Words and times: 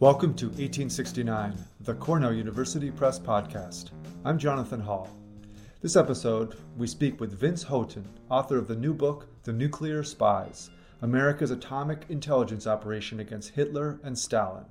Welcome 0.00 0.34
to 0.34 0.46
1869, 0.46 1.54
the 1.80 1.94
Cornell 1.94 2.34
University 2.34 2.90
Press 2.90 3.18
Podcast. 3.18 3.90
I'm 4.24 4.38
Jonathan 4.38 4.80
Hall. 4.80 5.08
This 5.80 5.96
episode, 5.96 6.56
we 6.76 6.86
speak 6.86 7.20
with 7.20 7.38
Vince 7.38 7.62
Houghton, 7.62 8.06
author 8.30 8.58
of 8.58 8.68
the 8.68 8.76
new 8.76 8.92
book, 8.92 9.26
The 9.44 9.52
Nuclear 9.52 10.02
Spies 10.02 10.70
America's 11.00 11.50
Atomic 11.50 12.06
Intelligence 12.08 12.66
Operation 12.66 13.20
Against 13.20 13.50
Hitler 13.50 13.98
and 14.02 14.18
Stalin. 14.18 14.64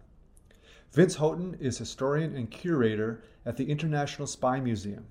Vince 0.92 1.16
Houghton 1.16 1.58
is 1.60 1.78
historian 1.80 2.36
and 2.36 2.52
curator 2.52 3.24
at 3.46 3.58
the 3.58 3.70
International 3.72 4.28
Spy 4.28 4.60
Museum. 4.60 5.06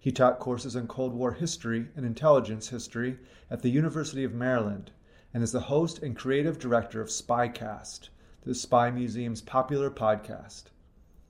He 0.00 0.12
taught 0.12 0.38
courses 0.38 0.76
in 0.76 0.86
Cold 0.86 1.12
War 1.12 1.32
history 1.32 1.88
and 1.96 2.06
intelligence 2.06 2.68
history 2.68 3.18
at 3.50 3.62
the 3.62 3.68
University 3.68 4.22
of 4.22 4.32
Maryland 4.32 4.92
and 5.34 5.42
is 5.42 5.50
the 5.50 5.62
host 5.62 6.02
and 6.02 6.16
creative 6.16 6.56
director 6.56 7.00
of 7.00 7.08
Spycast, 7.08 8.08
the 8.42 8.54
Spy 8.54 8.92
Museum's 8.92 9.42
popular 9.42 9.90
podcast. 9.90 10.66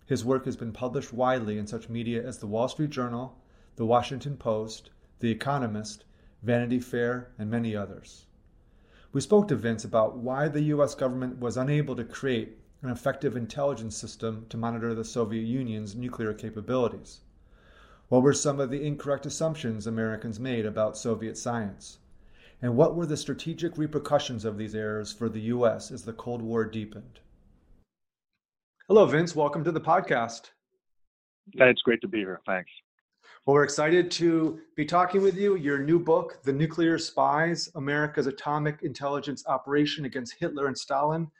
His 0.04 0.24
work 0.24 0.45
has 0.45 0.56
been 0.56 0.73
published 0.73 1.14
widely 1.14 1.56
in 1.56 1.66
such 1.66 1.88
media 1.88 2.23
as 2.23 2.38
the 2.38 2.46
Wall 2.46 2.68
Street 2.68 2.90
Journal, 2.90 3.38
the 3.76 3.86
Washington 3.86 4.36
Post, 4.36 4.90
The 5.20 5.30
Economist, 5.30 6.04
Vanity 6.42 6.78
Fair, 6.78 7.32
and 7.38 7.50
many 7.50 7.74
others. 7.74 8.26
We 9.12 9.23
spoke 9.23 9.48
to 9.48 9.56
Vince 9.56 9.84
about 9.84 10.18
why 10.18 10.46
the 10.46 10.62
U.S. 10.64 10.95
government 10.95 11.40
was 11.40 11.56
unable 11.56 11.96
to 11.96 12.04
create 12.04 12.59
an 12.82 12.90
effective 12.90 13.34
intelligence 13.34 13.96
system 13.96 14.45
to 14.50 14.59
monitor 14.59 14.95
the 14.95 15.04
Soviet 15.04 15.45
Union's 15.45 15.96
nuclear 15.96 16.34
capabilities. 16.34 17.20
What 18.08 18.22
were 18.22 18.32
some 18.32 18.58
of 18.58 18.70
the 18.70 18.82
incorrect 18.86 19.26
assumptions 19.26 19.86
Americans 19.86 20.40
made 20.40 20.64
about 20.64 20.96
Soviet 20.96 21.36
science? 21.36 21.98
And 22.62 22.74
what 22.74 22.96
were 22.96 23.04
the 23.04 23.18
strategic 23.18 23.76
repercussions 23.76 24.46
of 24.46 24.56
these 24.56 24.74
errors 24.74 25.12
for 25.12 25.28
the 25.28 25.42
U.S. 25.42 25.90
as 25.90 26.04
the 26.04 26.15
Cold 26.15 26.40
War 26.40 26.65
deepened? 26.65 27.20
Hello, 28.88 29.04
Vince. 29.04 29.37
Welcome 29.37 29.62
to 29.62 29.73
the 29.73 29.80
podcast. 29.80 30.52
It's 31.52 31.82
great 31.82 32.00
to 32.00 32.09
be 32.09 32.20
here. 32.20 32.40
Thanks. 32.46 32.70
Well, 33.45 33.52
we're 33.52 33.65
excited 33.65 34.10
to 34.12 34.59
be 34.74 34.87
talking 34.87 35.20
with 35.20 35.37
you. 35.37 35.56
Your 35.56 35.78
new 35.78 35.98
book, 35.98 36.43
The 36.43 36.52
Nuclear 36.52 36.96
Spies 36.96 37.68
America's 37.74 38.26
Atomic 38.26 38.78
Intelligence 38.84 39.45
Operation 39.46 40.06
Against 40.06 40.37
Hitler 40.40 40.68
and 40.68 40.78
Stalin, 40.78 41.30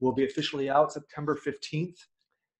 will 0.00 0.12
be 0.12 0.24
officially 0.24 0.70
out 0.70 0.90
September 0.90 1.38
15th. 1.46 1.98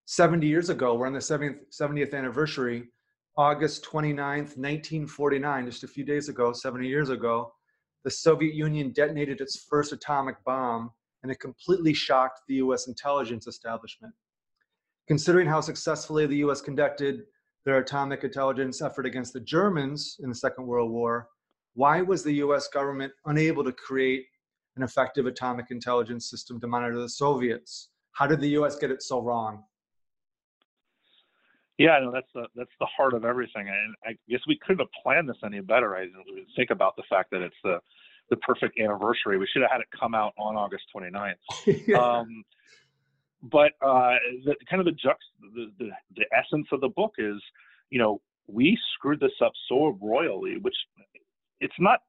70 0.04 0.46
years 0.46 0.68
ago, 0.68 0.94
we're 0.94 1.06
on 1.06 1.14
the 1.14 1.18
70th, 1.18 1.60
70th 1.72 2.12
anniversary, 2.12 2.88
August 3.36 3.84
29th, 3.84 4.56
1949, 4.56 5.66
just 5.66 5.82
a 5.82 5.88
few 5.88 6.04
days 6.04 6.28
ago, 6.28 6.52
70 6.52 6.86
years 6.86 7.10
ago, 7.10 7.52
the 8.04 8.10
Soviet 8.10 8.54
Union 8.54 8.92
detonated 8.92 9.40
its 9.40 9.66
first 9.68 9.92
atomic 9.92 10.36
bomb, 10.44 10.92
and 11.24 11.32
it 11.32 11.40
completely 11.40 11.92
shocked 11.92 12.42
the 12.46 12.54
US 12.56 12.86
intelligence 12.86 13.48
establishment. 13.48 14.14
Considering 15.08 15.48
how 15.48 15.60
successfully 15.60 16.26
the 16.26 16.44
US 16.44 16.60
conducted 16.60 17.24
their 17.64 17.78
atomic 17.78 18.22
intelligence 18.22 18.80
effort 18.80 19.04
against 19.04 19.32
the 19.32 19.40
Germans 19.40 20.18
in 20.22 20.28
the 20.28 20.34
Second 20.34 20.66
World 20.66 20.92
War, 20.92 21.28
why 21.74 22.02
was 22.02 22.22
the 22.22 22.34
US 22.34 22.68
government 22.68 23.12
unable 23.26 23.64
to 23.64 23.72
create 23.72 24.26
an 24.76 24.84
effective 24.84 25.26
atomic 25.26 25.72
intelligence 25.72 26.30
system 26.30 26.60
to 26.60 26.68
monitor 26.68 27.00
the 27.00 27.08
Soviets? 27.08 27.88
How 28.12 28.28
did 28.28 28.40
the 28.40 28.50
US 28.60 28.76
get 28.76 28.92
it 28.92 29.02
so 29.02 29.20
wrong? 29.20 29.64
Yeah, 31.78 31.98
no, 32.00 32.12
that's 32.12 32.28
the 32.34 32.46
that's 32.54 32.70
the 32.78 32.86
heart 32.86 33.14
of 33.14 33.24
everything, 33.24 33.68
and 33.68 33.94
I 34.04 34.16
guess 34.28 34.40
we 34.46 34.58
couldn't 34.64 34.78
have 34.78 35.02
planned 35.02 35.28
this 35.28 35.36
any 35.44 35.60
better. 35.60 35.96
I 35.96 36.02
didn't 36.02 36.46
think 36.54 36.70
about 36.70 36.94
the 36.96 37.02
fact 37.10 37.30
that 37.32 37.42
it's 37.42 37.56
the 37.64 37.80
the 38.30 38.36
perfect 38.36 38.78
anniversary. 38.78 39.38
We 39.38 39.48
should 39.52 39.62
have 39.62 39.70
had 39.72 39.80
it 39.80 39.88
come 39.98 40.14
out 40.14 40.32
on 40.38 40.56
August 40.56 40.84
29th. 40.96 41.34
yeah. 41.86 41.98
um, 41.98 42.44
but 43.42 43.72
uh, 43.82 44.14
the, 44.44 44.54
kind 44.70 44.80
of 44.80 44.86
the, 44.86 44.92
jux, 44.92 45.16
the, 45.40 45.70
the 45.78 45.90
the 46.16 46.24
essence 46.32 46.66
of 46.72 46.80
the 46.80 46.88
book 46.88 47.14
is, 47.18 47.42
you 47.90 47.98
know, 47.98 48.20
we 48.46 48.78
screwed 48.94 49.20
this 49.20 49.32
up 49.44 49.52
so 49.68 49.98
royally, 50.00 50.58
which 50.60 50.76
it's 51.60 51.74
not, 51.78 52.00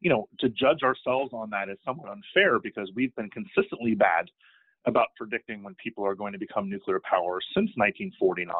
you 0.00 0.10
know, 0.10 0.28
to 0.40 0.48
judge 0.48 0.82
ourselves 0.82 1.32
on 1.32 1.50
that 1.50 1.68
is 1.68 1.76
somewhat 1.84 2.10
unfair 2.10 2.58
because 2.58 2.90
we've 2.94 3.14
been 3.16 3.30
consistently 3.30 3.94
bad 3.94 4.26
about 4.88 5.08
predicting 5.16 5.62
when 5.62 5.74
people 5.82 6.04
are 6.04 6.14
going 6.14 6.32
to 6.32 6.38
become 6.38 6.68
nuclear 6.68 7.00
powers 7.08 7.44
since 7.54 7.70
1949. 7.76 8.54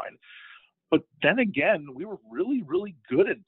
But 0.90 1.00
then 1.22 1.38
again, 1.38 1.88
we 1.94 2.04
were 2.04 2.18
really, 2.30 2.62
really 2.66 2.94
good 3.10 3.28
at 3.28 3.38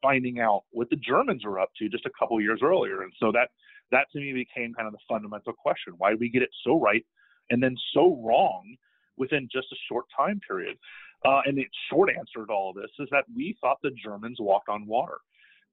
finding 0.00 0.40
out 0.40 0.64
what 0.70 0.90
the 0.90 0.96
Germans 0.96 1.44
were 1.44 1.60
up 1.60 1.70
to 1.78 1.88
just 1.88 2.06
a 2.06 2.10
couple 2.18 2.40
years 2.40 2.60
earlier. 2.62 3.02
And 3.02 3.12
so 3.20 3.30
that 3.32 3.50
that 3.92 4.06
to 4.12 4.18
me 4.18 4.32
became 4.32 4.74
kind 4.74 4.86
of 4.86 4.92
the 4.92 4.98
fundamental 5.08 5.52
question. 5.52 5.94
Why 5.98 6.10
did 6.10 6.20
we 6.20 6.30
get 6.30 6.42
it 6.42 6.50
so 6.64 6.80
right 6.80 7.04
and 7.50 7.62
then 7.62 7.76
so 7.94 8.20
wrong 8.24 8.74
within 9.16 9.48
just 9.52 9.68
a 9.72 9.76
short 9.88 10.06
time 10.16 10.40
period? 10.46 10.76
Uh, 11.24 11.40
and 11.44 11.56
the 11.56 11.66
short 11.88 12.10
answer 12.10 12.44
to 12.44 12.52
all 12.52 12.70
of 12.70 12.76
this 12.76 12.90
is 12.98 13.08
that 13.12 13.24
we 13.34 13.56
thought 13.60 13.76
the 13.82 13.92
Germans 14.02 14.38
walked 14.40 14.68
on 14.68 14.86
water. 14.86 15.18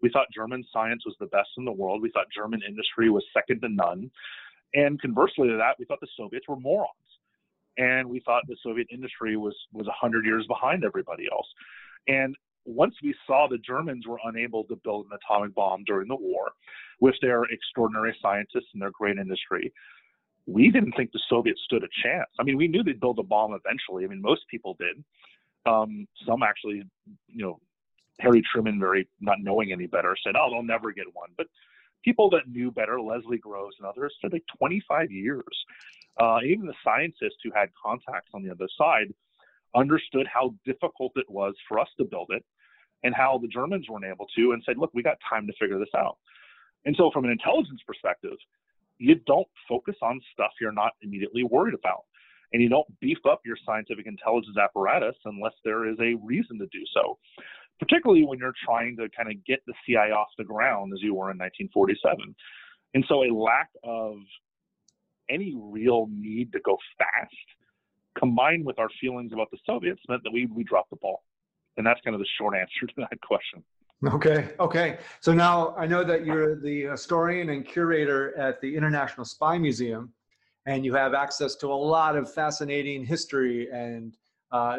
We 0.01 0.09
thought 0.09 0.27
German 0.33 0.63
science 0.71 1.03
was 1.05 1.15
the 1.19 1.25
best 1.27 1.49
in 1.57 1.65
the 1.65 1.71
world. 1.71 2.01
We 2.01 2.11
thought 2.11 2.27
German 2.33 2.61
industry 2.67 3.09
was 3.09 3.23
second 3.33 3.61
to 3.61 3.69
none. 3.69 4.11
And 4.73 5.01
conversely 5.01 5.47
to 5.49 5.57
that, 5.57 5.75
we 5.79 5.85
thought 5.85 5.99
the 6.01 6.07
Soviets 6.15 6.47
were 6.47 6.59
morons. 6.59 6.89
And 7.77 8.09
we 8.09 8.19
thought 8.19 8.43
the 8.47 8.57
Soviet 8.61 8.87
industry 8.91 9.37
was 9.37 9.55
was 9.73 9.87
100 9.87 10.25
years 10.25 10.45
behind 10.47 10.83
everybody 10.83 11.27
else. 11.31 11.47
And 12.07 12.35
once 12.65 12.93
we 13.01 13.15
saw 13.25 13.47
the 13.49 13.57
Germans 13.57 14.05
were 14.05 14.19
unable 14.25 14.63
to 14.65 14.75
build 14.83 15.05
an 15.05 15.17
atomic 15.23 15.55
bomb 15.55 15.83
during 15.85 16.07
the 16.07 16.15
war 16.15 16.51
with 16.99 17.15
their 17.21 17.43
extraordinary 17.45 18.15
scientists 18.21 18.67
and 18.73 18.81
their 18.81 18.91
great 18.91 19.17
industry, 19.17 19.73
we 20.45 20.69
didn't 20.69 20.93
think 20.93 21.11
the 21.11 21.21
Soviets 21.29 21.61
stood 21.63 21.83
a 21.83 21.87
chance. 22.03 22.29
I 22.39 22.43
mean, 22.43 22.57
we 22.57 22.67
knew 22.67 22.83
they'd 22.83 22.99
build 22.99 23.19
a 23.19 23.23
bomb 23.23 23.53
eventually. 23.53 24.03
I 24.03 24.07
mean, 24.07 24.21
most 24.21 24.41
people 24.49 24.75
did. 24.79 25.03
Um, 25.65 26.07
some 26.27 26.43
actually, 26.43 26.83
you 27.27 27.45
know, 27.45 27.59
Harry 28.19 28.43
Truman, 28.51 28.79
very 28.79 29.07
not 29.21 29.37
knowing 29.41 29.71
any 29.71 29.87
better, 29.87 30.15
said, 30.23 30.35
"Oh, 30.35 30.49
they'll 30.49 30.63
never 30.63 30.91
get 30.91 31.05
one." 31.13 31.29
But 31.37 31.47
people 32.03 32.29
that 32.31 32.47
knew 32.47 32.71
better, 32.71 33.01
Leslie 33.01 33.37
Groves 33.37 33.75
and 33.79 33.87
others, 33.87 34.13
said 34.21 34.33
like 34.33 34.43
25 34.57 35.11
years. 35.11 35.43
Uh, 36.19 36.39
even 36.45 36.65
the 36.65 36.73
scientists 36.83 37.39
who 37.43 37.51
had 37.53 37.69
contacts 37.81 38.31
on 38.33 38.43
the 38.43 38.51
other 38.51 38.67
side 38.77 39.13
understood 39.75 40.27
how 40.31 40.53
difficult 40.65 41.13
it 41.15 41.29
was 41.29 41.53
for 41.67 41.79
us 41.79 41.87
to 41.97 42.03
build 42.03 42.29
it 42.31 42.43
and 43.03 43.15
how 43.15 43.37
the 43.37 43.47
Germans 43.47 43.87
weren't 43.87 44.05
able 44.05 44.27
to 44.35 44.51
and 44.51 44.61
said, 44.65 44.77
look, 44.77 44.91
we 44.93 45.03
got 45.03 45.17
time 45.27 45.47
to 45.47 45.53
figure 45.59 45.79
this 45.79 45.93
out. 45.95 46.17
And 46.85 46.95
so, 46.97 47.11
from 47.11 47.25
an 47.25 47.31
intelligence 47.31 47.81
perspective, 47.85 48.37
you 48.97 49.15
don't 49.27 49.47
focus 49.67 49.95
on 50.01 50.19
stuff 50.33 50.51
you're 50.59 50.71
not 50.71 50.93
immediately 51.01 51.43
worried 51.43 51.73
about. 51.73 52.03
And 52.51 52.61
you 52.61 52.69
don't 52.69 52.87
beef 52.99 53.19
up 53.29 53.41
your 53.45 53.57
scientific 53.65 54.07
intelligence 54.07 54.57
apparatus 54.57 55.15
unless 55.25 55.53
there 55.63 55.87
is 55.87 55.97
a 55.99 56.15
reason 56.25 56.57
to 56.59 56.65
do 56.71 56.83
so 56.93 57.17
particularly 57.79 58.25
when 58.25 58.39
you're 58.39 58.53
trying 58.65 58.97
to 58.97 59.07
kind 59.15 59.31
of 59.31 59.43
get 59.45 59.59
the 59.65 59.73
CIA 59.85 60.11
off 60.11 60.27
the 60.37 60.43
ground 60.43 60.91
as 60.93 61.01
you 61.01 61.13
were 61.13 61.31
in 61.31 61.37
1947. 61.37 62.35
And 62.93 63.05
so 63.07 63.23
a 63.23 63.31
lack 63.33 63.69
of 63.83 64.17
any 65.29 65.55
real 65.55 66.07
need 66.11 66.51
to 66.53 66.59
go 66.59 66.77
fast 66.97 67.35
combined 68.17 68.65
with 68.65 68.79
our 68.79 68.89
feelings 68.99 69.31
about 69.33 69.49
the 69.51 69.57
Soviets 69.65 70.01
meant 70.09 70.23
that 70.23 70.31
we, 70.31 70.47
we 70.47 70.63
dropped 70.63 70.89
the 70.89 70.95
ball. 70.97 71.23
And 71.77 71.85
that's 71.85 71.99
kind 72.03 72.15
of 72.15 72.19
the 72.19 72.27
short 72.37 72.55
answer 72.59 72.87
to 72.87 72.93
that 72.97 73.21
question. 73.21 73.63
Okay, 74.13 74.49
okay. 74.59 74.97
So 75.19 75.33
now 75.33 75.75
I 75.77 75.85
know 75.85 76.05
that 76.05 76.25
you're 76.25 76.55
the 76.55 76.83
historian 76.83 77.49
and 77.49 77.65
curator 77.65 78.37
at 78.37 78.61
the 78.61 78.75
International 78.75 79.25
Spy 79.25 79.57
Museum, 79.57 80.13
and 80.65 80.85
you 80.85 80.93
have 80.93 81.13
access 81.13 81.55
to 81.55 81.67
a 81.67 81.75
lot 81.75 82.15
of 82.15 82.33
fascinating 82.33 83.03
history 83.03 83.69
and 83.71 84.15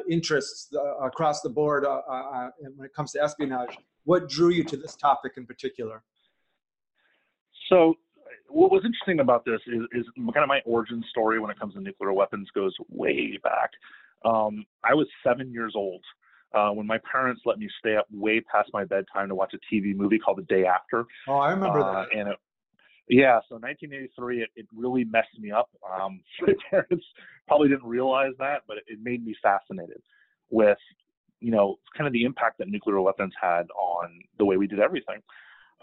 interests 0.08 0.74
uh, 0.74 0.96
across 0.98 1.40
the 1.40 1.48
board 1.48 1.84
uh, 1.84 2.00
uh, 2.08 2.12
uh, 2.12 2.50
when 2.76 2.86
it 2.86 2.94
comes 2.94 3.12
to 3.12 3.22
espionage. 3.22 3.76
What 4.04 4.28
drew 4.28 4.50
you 4.50 4.64
to 4.64 4.76
this 4.76 4.96
topic 4.96 5.32
in 5.36 5.46
particular? 5.46 6.02
So, 7.68 7.94
what 8.48 8.72
was 8.72 8.82
interesting 8.84 9.20
about 9.20 9.44
this 9.44 9.60
is, 9.66 9.82
is 9.92 10.06
kind 10.16 10.42
of 10.42 10.48
my 10.48 10.60
origin 10.64 11.04
story 11.10 11.38
when 11.38 11.50
it 11.50 11.58
comes 11.58 11.74
to 11.74 11.80
nuclear 11.80 12.12
weapons 12.12 12.48
goes 12.54 12.74
way 12.88 13.38
back. 13.44 13.70
Um, 14.24 14.64
I 14.84 14.94
was 14.94 15.06
seven 15.24 15.52
years 15.52 15.74
old 15.76 16.02
uh, 16.54 16.70
when 16.70 16.86
my 16.86 16.98
parents 17.10 17.42
let 17.46 17.58
me 17.58 17.68
stay 17.78 17.96
up 17.96 18.06
way 18.12 18.40
past 18.40 18.70
my 18.72 18.84
bedtime 18.84 19.28
to 19.28 19.34
watch 19.34 19.54
a 19.54 19.74
TV 19.74 19.94
movie 19.94 20.18
called 20.18 20.38
The 20.38 20.54
Day 20.54 20.66
After. 20.66 21.04
Oh, 21.28 21.38
I 21.38 21.50
remember 21.50 21.80
uh, 21.80 21.92
that. 21.92 22.16
And 22.16 22.28
it, 22.28 22.36
yeah, 23.08 23.40
so 23.48 23.56
1983, 23.56 24.42
it, 24.42 24.48
it 24.56 24.66
really 24.74 25.04
messed 25.04 25.38
me 25.38 25.50
up. 25.50 25.68
Um, 25.84 26.20
my 26.46 26.54
parents 26.70 27.04
probably 27.48 27.68
didn't 27.68 27.86
realize 27.86 28.32
that, 28.38 28.62
but 28.66 28.78
it, 28.86 28.98
made 29.02 29.24
me 29.24 29.34
fascinated 29.42 30.02
with, 30.50 30.78
you 31.40 31.50
know, 31.50 31.76
kind 31.96 32.06
of 32.06 32.12
the 32.12 32.24
impact 32.24 32.58
that 32.58 32.68
nuclear 32.68 33.00
weapons 33.00 33.32
had 33.40 33.66
on 33.70 34.20
the 34.38 34.44
way 34.44 34.56
we 34.56 34.66
did 34.66 34.80
everything. 34.80 35.20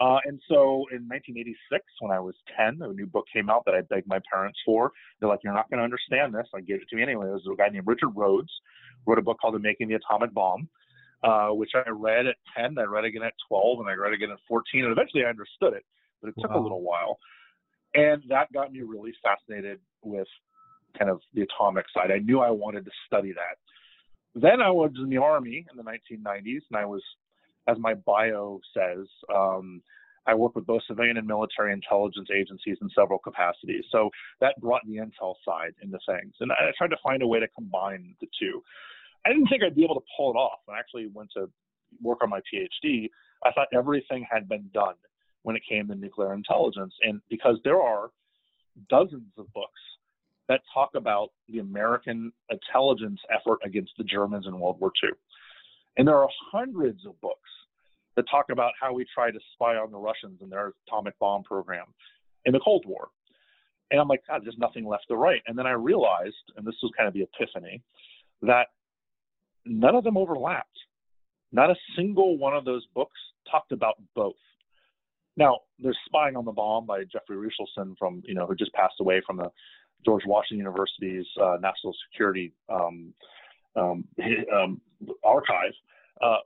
Uh, 0.00 0.18
and 0.26 0.40
so 0.48 0.86
in 0.92 1.02
1986, 1.08 1.84
when 2.00 2.12
I 2.12 2.20
was 2.20 2.34
10, 2.56 2.78
a 2.82 2.92
new 2.92 3.06
book 3.06 3.24
came 3.32 3.50
out 3.50 3.64
that 3.66 3.74
I 3.74 3.80
begged 3.80 4.06
my 4.06 4.20
parents 4.32 4.58
for. 4.64 4.92
They're 5.18 5.28
like, 5.28 5.40
"You're 5.42 5.52
not 5.52 5.68
going 5.70 5.78
to 5.78 5.84
understand 5.84 6.32
this." 6.32 6.46
I 6.54 6.60
gave 6.60 6.76
it 6.76 6.88
to 6.90 6.96
me 6.96 7.02
anyway. 7.02 7.26
It 7.26 7.32
was 7.32 7.48
a 7.52 7.56
guy 7.56 7.68
named 7.68 7.88
Richard 7.88 8.10
Rhodes, 8.14 8.52
wrote 9.06 9.18
a 9.18 9.22
book 9.22 9.38
called 9.40 9.54
"The 9.54 9.58
Making 9.58 9.88
the 9.88 9.94
Atomic 9.94 10.32
Bomb." 10.32 10.68
uh, 11.22 11.48
which 11.48 11.70
I 11.74 11.88
read 11.90 12.26
at 12.26 12.36
10, 12.56 12.78
I 12.78 12.84
read 12.84 13.04
again 13.04 13.22
at 13.22 13.34
12, 13.48 13.80
and 13.80 13.88
I 13.88 13.94
read 13.94 14.12
again 14.12 14.30
at 14.30 14.38
14, 14.46 14.84
and 14.84 14.92
eventually 14.92 15.24
I 15.24 15.28
understood 15.28 15.74
it, 15.74 15.84
but 16.20 16.28
it 16.28 16.34
took 16.40 16.50
wow. 16.50 16.60
a 16.60 16.62
little 16.62 16.82
while. 16.82 17.18
And 17.94 18.22
that 18.28 18.52
got 18.52 18.72
me 18.72 18.82
really 18.82 19.12
fascinated 19.22 19.80
with 20.02 20.28
kind 20.98 21.10
of 21.10 21.20
the 21.34 21.42
atomic 21.42 21.86
side. 21.94 22.10
I 22.10 22.18
knew 22.18 22.40
I 22.40 22.50
wanted 22.50 22.84
to 22.84 22.90
study 23.06 23.32
that. 23.32 23.58
Then 24.34 24.60
I 24.60 24.70
was 24.70 24.90
in 25.02 25.08
the 25.08 25.16
Army 25.16 25.64
in 25.70 25.76
the 25.76 25.82
1990s, 25.82 26.62
and 26.70 26.78
I 26.78 26.84
was, 26.84 27.02
as 27.66 27.76
my 27.78 27.94
bio 27.94 28.60
says, 28.74 29.06
um, 29.34 29.82
I 30.26 30.34
worked 30.34 30.56
with 30.56 30.66
both 30.66 30.82
civilian 30.86 31.16
and 31.16 31.26
military 31.26 31.72
intelligence 31.72 32.28
agencies 32.34 32.76
in 32.82 32.90
several 32.94 33.18
capacities. 33.18 33.84
So 33.90 34.10
that 34.40 34.60
brought 34.60 34.82
the 34.86 34.96
intel 34.96 35.34
side 35.44 35.72
into 35.82 35.98
things. 36.06 36.34
And 36.40 36.52
I 36.52 36.70
tried 36.76 36.90
to 36.90 36.98
find 37.02 37.22
a 37.22 37.26
way 37.26 37.40
to 37.40 37.48
combine 37.48 38.14
the 38.20 38.28
two. 38.38 38.62
I 39.24 39.30
didn't 39.30 39.48
think 39.48 39.62
I'd 39.62 39.74
be 39.74 39.84
able 39.84 39.94
to 39.94 40.06
pull 40.16 40.30
it 40.30 40.36
off. 40.36 40.60
When 40.66 40.76
I 40.76 40.80
actually 40.80 41.08
went 41.12 41.30
to 41.34 41.48
work 42.02 42.18
on 42.22 42.28
my 42.28 42.40
PhD, 42.40 43.08
I 43.44 43.52
thought 43.52 43.68
everything 43.72 44.26
had 44.30 44.48
been 44.48 44.68
done 44.74 44.94
when 45.48 45.56
it 45.56 45.62
came 45.66 45.88
to 45.88 45.94
nuclear 45.94 46.34
intelligence. 46.34 46.92
And 47.00 47.22
because 47.30 47.56
there 47.64 47.80
are 47.80 48.10
dozens 48.90 49.32
of 49.38 49.50
books 49.54 49.80
that 50.46 50.60
talk 50.74 50.90
about 50.94 51.30
the 51.48 51.60
American 51.60 52.30
intelligence 52.50 53.18
effort 53.30 53.58
against 53.64 53.92
the 53.96 54.04
Germans 54.04 54.46
in 54.46 54.60
World 54.60 54.78
War 54.78 54.92
II. 55.02 55.08
And 55.96 56.06
there 56.06 56.18
are 56.18 56.28
hundreds 56.52 57.06
of 57.06 57.18
books 57.22 57.48
that 58.14 58.26
talk 58.30 58.50
about 58.50 58.72
how 58.78 58.92
we 58.92 59.06
tried 59.14 59.30
to 59.30 59.40
spy 59.54 59.76
on 59.76 59.90
the 59.90 59.96
Russians 59.96 60.42
and 60.42 60.52
their 60.52 60.74
atomic 60.86 61.18
bomb 61.18 61.44
program 61.44 61.86
in 62.44 62.52
the 62.52 62.60
Cold 62.60 62.84
War. 62.86 63.08
And 63.90 63.98
I'm 63.98 64.08
like, 64.08 64.20
God, 64.28 64.42
there's 64.44 64.58
nothing 64.58 64.86
left 64.86 65.04
to 65.08 65.16
write. 65.16 65.40
And 65.46 65.58
then 65.58 65.66
I 65.66 65.70
realized, 65.70 66.52
and 66.58 66.66
this 66.66 66.74
was 66.82 66.92
kind 66.94 67.08
of 67.08 67.14
the 67.14 67.22
epiphany, 67.22 67.80
that 68.42 68.66
none 69.64 69.94
of 69.94 70.04
them 70.04 70.18
overlapped. 70.18 70.68
Not 71.52 71.70
a 71.70 71.76
single 71.96 72.36
one 72.36 72.54
of 72.54 72.66
those 72.66 72.84
books 72.94 73.18
talked 73.50 73.72
about 73.72 73.94
both. 74.14 74.34
Now, 75.38 75.60
there's 75.78 75.96
Spying 76.06 76.36
on 76.36 76.44
the 76.44 76.52
Bomb 76.52 76.84
by 76.84 77.04
Jeffrey 77.04 77.36
Richelson 77.36 77.96
from, 77.96 78.22
you 78.26 78.34
know, 78.34 78.44
who 78.44 78.56
just 78.56 78.72
passed 78.72 78.96
away 79.00 79.22
from 79.24 79.36
the 79.36 79.48
George 80.04 80.24
Washington 80.26 80.58
University's 80.58 81.26
uh, 81.40 81.56
National 81.60 81.94
Security 82.10 82.52
um, 82.68 83.14
um, 83.76 84.04
um, 84.52 84.80
Archive, 85.24 85.72
uh, 86.20 86.38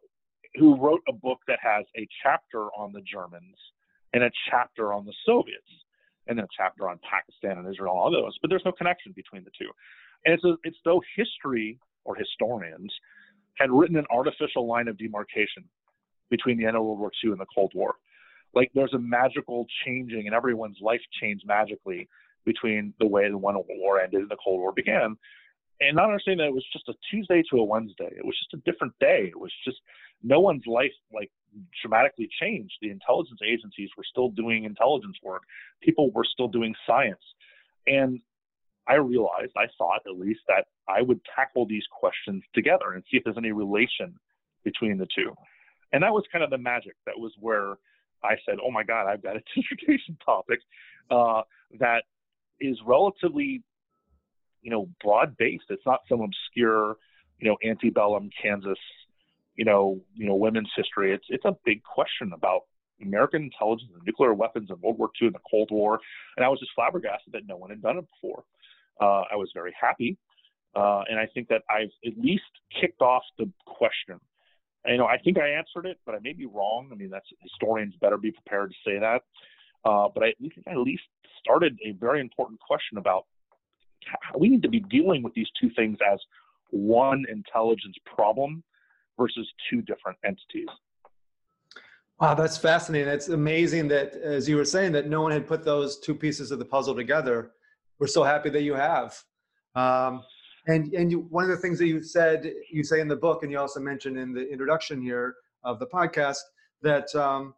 who 0.56 0.76
wrote 0.76 1.00
a 1.08 1.12
book 1.12 1.38
that 1.48 1.58
has 1.62 1.86
a 1.96 2.06
chapter 2.22 2.66
on 2.76 2.92
the 2.92 3.00
Germans 3.00 3.56
and 4.12 4.24
a 4.24 4.30
chapter 4.50 4.92
on 4.92 5.06
the 5.06 5.14
Soviets, 5.24 5.64
and 6.26 6.36
then 6.36 6.44
a 6.44 6.48
chapter 6.54 6.90
on 6.90 7.00
Pakistan 7.10 7.56
and 7.56 7.66
Israel 7.72 7.94
and 7.94 8.00
all 8.00 8.10
those. 8.10 8.36
But 8.42 8.50
there's 8.50 8.64
no 8.66 8.72
connection 8.72 9.12
between 9.16 9.42
the 9.42 9.50
two. 9.58 9.70
And 10.26 10.34
it's, 10.34 10.44
a, 10.44 10.54
it's 10.64 10.76
though 10.84 11.00
history 11.16 11.78
or 12.04 12.14
historians 12.14 12.92
had 13.54 13.70
written 13.70 13.96
an 13.96 14.04
artificial 14.10 14.66
line 14.66 14.88
of 14.88 14.98
demarcation 14.98 15.64
between 16.28 16.58
the 16.58 16.66
end 16.66 16.76
of 16.76 16.84
World 16.84 16.98
War 16.98 17.10
II 17.24 17.30
and 17.32 17.40
the 17.40 17.46
Cold 17.54 17.72
War. 17.74 17.94
Like 18.54 18.70
there's 18.74 18.94
a 18.94 18.98
magical 18.98 19.66
changing, 19.84 20.26
and 20.26 20.34
everyone's 20.34 20.78
life 20.80 21.00
changed 21.20 21.44
magically 21.46 22.08
between 22.44 22.92
the 22.98 23.06
way 23.06 23.28
the 23.30 23.38
one 23.38 23.56
war 23.68 24.00
ended 24.00 24.20
and 24.20 24.30
the 24.30 24.36
Cold 24.42 24.60
War 24.60 24.72
began. 24.72 25.16
And 25.80 25.96
not 25.96 26.06
understanding 26.06 26.38
that 26.38 26.50
it 26.50 26.54
was 26.54 26.66
just 26.72 26.88
a 26.88 26.94
Tuesday 27.10 27.42
to 27.50 27.58
a 27.58 27.64
Wednesday. 27.64 28.10
It 28.16 28.24
was 28.24 28.38
just 28.38 28.54
a 28.54 28.70
different 28.70 28.94
day. 29.00 29.26
It 29.28 29.38
was 29.38 29.52
just 29.64 29.78
no 30.22 30.38
one's 30.38 30.66
life 30.66 30.92
like 31.12 31.30
dramatically 31.82 32.28
changed. 32.40 32.74
The 32.80 32.90
intelligence 32.90 33.40
agencies 33.44 33.90
were 33.96 34.04
still 34.08 34.28
doing 34.28 34.64
intelligence 34.64 35.16
work. 35.22 35.42
People 35.82 36.10
were 36.12 36.24
still 36.24 36.48
doing 36.48 36.74
science. 36.86 37.22
And 37.86 38.20
I 38.86 38.94
realized, 38.94 39.52
I 39.56 39.66
thought 39.78 40.02
at 40.06 40.18
least, 40.18 40.40
that 40.48 40.66
I 40.88 41.02
would 41.02 41.20
tackle 41.34 41.66
these 41.66 41.84
questions 41.90 42.42
together 42.54 42.92
and 42.92 43.02
see 43.10 43.16
if 43.16 43.24
there's 43.24 43.36
any 43.38 43.52
relation 43.52 44.14
between 44.64 44.98
the 44.98 45.08
two. 45.14 45.34
And 45.92 46.02
that 46.02 46.12
was 46.12 46.24
kind 46.30 46.44
of 46.44 46.50
the 46.50 46.58
magic. 46.58 46.94
That 47.06 47.18
was 47.18 47.32
where 47.38 47.76
I 48.24 48.36
said, 48.46 48.56
oh 48.64 48.70
my 48.70 48.82
God, 48.82 49.06
I've 49.06 49.22
got 49.22 49.36
a 49.36 49.42
dissertation 49.54 50.16
topic 50.24 50.60
uh, 51.10 51.42
that 51.78 52.04
is 52.60 52.78
relatively, 52.86 53.62
you 54.62 54.70
know, 54.70 54.88
broad 55.02 55.36
based. 55.36 55.64
It's 55.70 55.86
not 55.86 56.00
some 56.08 56.20
obscure, 56.20 56.96
you 57.38 57.48
know, 57.48 57.56
antebellum 57.64 58.30
Kansas, 58.40 58.78
you 59.56 59.64
know, 59.64 60.00
you 60.14 60.26
know, 60.26 60.34
women's 60.34 60.70
history. 60.76 61.12
It's 61.12 61.26
it's 61.28 61.44
a 61.44 61.56
big 61.64 61.82
question 61.82 62.32
about 62.32 62.62
American 63.02 63.42
intelligence 63.42 63.90
and 63.94 64.02
nuclear 64.06 64.32
weapons 64.32 64.70
in 64.70 64.80
World 64.80 64.98
War 64.98 65.10
II 65.20 65.28
and 65.28 65.34
the 65.34 65.40
Cold 65.50 65.70
War. 65.70 65.98
And 66.36 66.44
I 66.44 66.48
was 66.48 66.60
just 66.60 66.72
flabbergasted 66.74 67.32
that 67.32 67.46
no 67.46 67.56
one 67.56 67.70
had 67.70 67.82
done 67.82 67.98
it 67.98 68.06
before. 68.10 68.44
Uh, 69.00 69.24
I 69.32 69.36
was 69.36 69.50
very 69.54 69.74
happy. 69.78 70.16
Uh, 70.74 71.02
and 71.08 71.18
I 71.18 71.26
think 71.26 71.48
that 71.48 71.62
I've 71.68 71.90
at 72.06 72.16
least 72.16 72.44
kicked 72.80 73.02
off 73.02 73.22
the 73.38 73.50
question. 73.66 74.20
You 74.86 74.98
know, 74.98 75.06
I 75.06 75.18
think 75.18 75.38
I 75.38 75.48
answered 75.48 75.86
it, 75.86 75.98
but 76.04 76.14
I 76.14 76.18
may 76.20 76.32
be 76.32 76.46
wrong. 76.46 76.88
I 76.92 76.96
mean, 76.96 77.10
that's 77.10 77.26
historians 77.40 77.94
better 78.00 78.16
be 78.16 78.32
prepared 78.32 78.70
to 78.70 78.76
say 78.90 78.98
that. 78.98 79.22
Uh, 79.84 80.08
but 80.12 80.22
I 80.22 80.34
think 80.40 80.52
I 80.66 80.72
at 80.72 80.78
least 80.78 81.02
started 81.40 81.78
a 81.84 81.92
very 81.92 82.20
important 82.20 82.60
question 82.60 82.98
about 82.98 83.26
how 84.04 84.38
we 84.38 84.48
need 84.48 84.62
to 84.62 84.68
be 84.68 84.80
dealing 84.80 85.22
with 85.22 85.34
these 85.34 85.48
two 85.60 85.70
things 85.76 85.98
as 86.10 86.18
one 86.70 87.24
intelligence 87.28 87.96
problem 88.04 88.62
versus 89.18 89.48
two 89.70 89.82
different 89.82 90.18
entities. 90.24 90.68
Wow, 92.20 92.34
that's 92.34 92.56
fascinating. 92.56 93.08
It's 93.08 93.28
amazing 93.28 93.88
that, 93.88 94.14
as 94.14 94.48
you 94.48 94.56
were 94.56 94.64
saying, 94.64 94.92
that 94.92 95.08
no 95.08 95.22
one 95.22 95.32
had 95.32 95.46
put 95.46 95.64
those 95.64 95.98
two 95.98 96.14
pieces 96.14 96.50
of 96.50 96.58
the 96.58 96.64
puzzle 96.64 96.94
together. 96.94 97.52
We're 97.98 98.06
so 98.06 98.22
happy 98.22 98.50
that 98.50 98.62
you 98.62 98.74
have. 98.74 99.20
Um, 99.74 100.22
and 100.66 100.92
and 100.94 101.10
you, 101.10 101.20
one 101.30 101.44
of 101.44 101.50
the 101.50 101.56
things 101.56 101.78
that 101.78 101.86
you 101.86 102.02
said, 102.02 102.52
you 102.70 102.84
say 102.84 103.00
in 103.00 103.08
the 103.08 103.16
book, 103.16 103.42
and 103.42 103.50
you 103.50 103.58
also 103.58 103.80
mentioned 103.80 104.16
in 104.16 104.32
the 104.32 104.48
introduction 104.48 105.02
here 105.02 105.34
of 105.64 105.78
the 105.78 105.86
podcast, 105.86 106.38
that 106.82 107.12
um, 107.14 107.54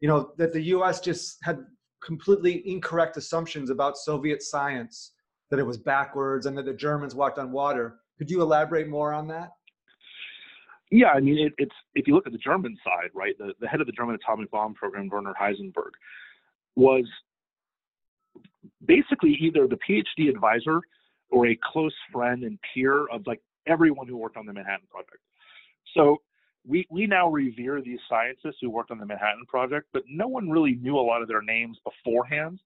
you 0.00 0.08
know 0.08 0.32
that 0.36 0.52
the 0.52 0.62
U.S. 0.62 1.00
just 1.00 1.38
had 1.42 1.64
completely 2.02 2.62
incorrect 2.68 3.16
assumptions 3.16 3.70
about 3.70 3.96
Soviet 3.96 4.42
science, 4.42 5.12
that 5.50 5.58
it 5.58 5.66
was 5.66 5.78
backwards, 5.78 6.46
and 6.46 6.56
that 6.58 6.66
the 6.66 6.74
Germans 6.74 7.14
walked 7.14 7.38
on 7.38 7.52
water. 7.52 8.00
Could 8.18 8.30
you 8.30 8.42
elaborate 8.42 8.88
more 8.88 9.12
on 9.12 9.26
that? 9.28 9.50
Yeah, 10.90 11.08
I 11.08 11.20
mean, 11.20 11.38
it, 11.38 11.54
it's 11.56 11.74
if 11.94 12.06
you 12.06 12.14
look 12.14 12.26
at 12.26 12.32
the 12.32 12.38
German 12.38 12.76
side, 12.84 13.08
right? 13.14 13.34
The, 13.38 13.54
the 13.60 13.66
head 13.66 13.80
of 13.80 13.86
the 13.86 13.94
German 13.94 14.14
atomic 14.14 14.50
bomb 14.50 14.74
program, 14.74 15.08
Werner 15.08 15.32
Heisenberg, 15.40 15.92
was 16.76 17.04
basically 18.84 19.38
either 19.40 19.66
the 19.66 19.78
PhD 19.88 20.28
advisor 20.28 20.80
or 21.32 21.46
a 21.46 21.58
close 21.72 21.94
friend 22.12 22.44
and 22.44 22.58
peer 22.72 23.06
of 23.08 23.26
like 23.26 23.40
everyone 23.66 24.06
who 24.06 24.16
worked 24.16 24.36
on 24.36 24.46
the 24.46 24.52
Manhattan 24.52 24.86
Project. 24.90 25.18
So 25.96 26.18
we, 26.66 26.86
we 26.90 27.06
now 27.06 27.28
revere 27.28 27.80
these 27.80 27.98
scientists 28.08 28.58
who 28.60 28.70
worked 28.70 28.90
on 28.90 28.98
the 28.98 29.06
Manhattan 29.06 29.44
Project, 29.48 29.88
but 29.92 30.02
no 30.08 30.28
one 30.28 30.50
really 30.50 30.76
knew 30.80 30.96
a 30.96 31.00
lot 31.00 31.22
of 31.22 31.28
their 31.28 31.42
names 31.42 31.78
beforehand. 31.84 32.60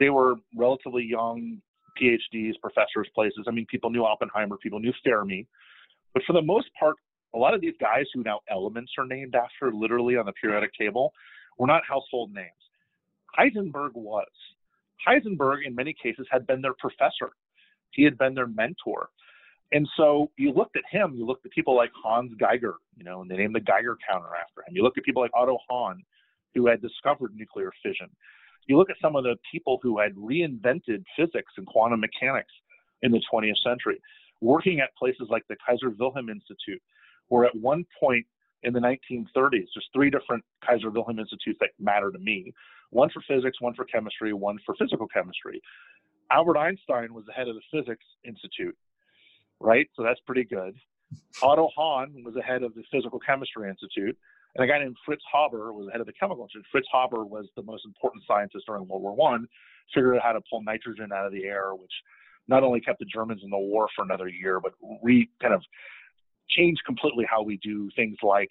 They 0.00 0.10
were 0.10 0.34
relatively 0.56 1.04
young 1.04 1.62
PhDs, 2.00 2.52
professors, 2.60 3.08
places. 3.14 3.44
I 3.46 3.52
mean, 3.52 3.66
people 3.70 3.90
knew 3.90 4.04
Oppenheimer, 4.04 4.56
people 4.56 4.80
knew 4.80 4.92
Fermi, 5.04 5.46
but 6.12 6.22
for 6.26 6.32
the 6.32 6.42
most 6.42 6.68
part, 6.78 6.96
a 7.34 7.38
lot 7.38 7.54
of 7.54 7.60
these 7.60 7.74
guys 7.80 8.04
who 8.12 8.22
now 8.22 8.40
elements 8.50 8.92
are 8.98 9.06
named 9.06 9.34
after, 9.34 9.72
literally 9.72 10.16
on 10.16 10.26
the 10.26 10.32
periodic 10.32 10.70
table, 10.78 11.12
were 11.58 11.66
not 11.66 11.82
household 11.88 12.32
names. 12.34 12.48
Heisenberg 13.38 13.94
was. 13.94 14.26
Heisenberg, 15.06 15.66
in 15.66 15.74
many 15.74 15.94
cases, 16.00 16.26
had 16.30 16.46
been 16.46 16.60
their 16.60 16.74
professor. 16.74 17.32
He 17.92 18.02
had 18.02 18.18
been 18.18 18.34
their 18.34 18.46
mentor. 18.46 19.10
And 19.72 19.88
so 19.96 20.30
you 20.36 20.52
looked 20.52 20.76
at 20.76 20.82
him, 20.90 21.14
you 21.16 21.24
looked 21.24 21.46
at 21.46 21.52
people 21.52 21.74
like 21.74 21.90
Hans 21.94 22.32
Geiger, 22.38 22.76
you 22.96 23.04
know, 23.04 23.22
and 23.22 23.30
they 23.30 23.36
named 23.36 23.54
the 23.54 23.60
Geiger 23.60 23.96
counter 24.06 24.28
after 24.38 24.60
him. 24.66 24.76
You 24.76 24.82
look 24.82 24.98
at 24.98 25.04
people 25.04 25.22
like 25.22 25.30
Otto 25.34 25.58
Hahn, 25.68 26.02
who 26.54 26.66
had 26.66 26.82
discovered 26.82 27.34
nuclear 27.34 27.70
fission. 27.82 28.08
You 28.66 28.76
look 28.76 28.90
at 28.90 28.96
some 29.00 29.16
of 29.16 29.24
the 29.24 29.36
people 29.50 29.80
who 29.82 29.98
had 29.98 30.14
reinvented 30.14 31.04
physics 31.16 31.52
and 31.56 31.66
quantum 31.66 32.00
mechanics 32.00 32.52
in 33.00 33.12
the 33.12 33.22
20th 33.32 33.58
century, 33.64 34.00
working 34.40 34.80
at 34.80 34.94
places 34.96 35.28
like 35.30 35.42
the 35.48 35.56
Kaiser 35.66 35.90
Wilhelm 35.90 36.28
Institute, 36.28 36.82
where 37.28 37.46
at 37.46 37.54
one 37.56 37.84
point 37.98 38.26
in 38.62 38.72
the 38.72 38.78
1930s, 38.78 39.50
there's 39.50 39.88
three 39.94 40.10
different 40.10 40.44
Kaiser 40.64 40.90
Wilhelm 40.90 41.18
Institutes 41.18 41.58
that 41.60 41.70
matter 41.80 42.12
to 42.12 42.18
me 42.18 42.52
one 42.90 43.08
for 43.08 43.22
physics, 43.26 43.60
one 43.60 43.74
for 43.74 43.84
chemistry, 43.86 44.32
one 44.32 44.58
for 44.64 44.74
physical 44.78 45.08
chemistry. 45.08 45.60
Albert 46.32 46.56
Einstein 46.58 47.12
was 47.14 47.24
the 47.26 47.32
head 47.32 47.48
of 47.48 47.54
the 47.54 47.62
Physics 47.70 48.04
Institute 48.24 48.76
right? 49.62 49.88
So 49.96 50.02
that's 50.02 50.20
pretty 50.26 50.44
good. 50.44 50.74
Otto 51.42 51.68
Hahn 51.74 52.22
was 52.24 52.34
the 52.34 52.42
head 52.42 52.62
of 52.62 52.74
the 52.74 52.82
Physical 52.90 53.18
Chemistry 53.18 53.68
Institute, 53.68 54.16
and 54.54 54.64
a 54.64 54.66
guy 54.66 54.78
named 54.78 54.96
Fritz 55.06 55.22
Haber 55.32 55.72
was 55.72 55.86
the 55.86 55.92
head 55.92 56.00
of 56.00 56.06
the 56.06 56.12
Chemical 56.12 56.44
Institute. 56.44 56.66
Fritz 56.70 56.88
Haber 56.92 57.24
was 57.24 57.46
the 57.56 57.62
most 57.62 57.84
important 57.86 58.24
scientist 58.26 58.66
during 58.66 58.86
World 58.86 59.02
War 59.02 59.14
One, 59.14 59.46
figured 59.94 60.16
out 60.16 60.22
how 60.22 60.32
to 60.32 60.40
pull 60.50 60.62
nitrogen 60.62 61.10
out 61.12 61.26
of 61.26 61.32
the 61.32 61.44
air, 61.44 61.74
which 61.74 61.92
not 62.48 62.62
only 62.62 62.80
kept 62.80 62.98
the 62.98 63.04
Germans 63.04 63.42
in 63.44 63.50
the 63.50 63.58
war 63.58 63.88
for 63.94 64.04
another 64.04 64.28
year, 64.28 64.58
but 64.60 64.72
re 65.02 65.28
kind 65.40 65.54
of 65.54 65.62
changed 66.50 66.82
completely 66.84 67.24
how 67.28 67.42
we 67.42 67.58
do 67.58 67.88
things 67.94 68.16
like 68.22 68.48